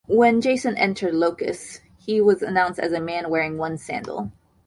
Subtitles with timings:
[0.07, 4.31] When Jason entered Iolcus, he was announced as a man wearing one sandal.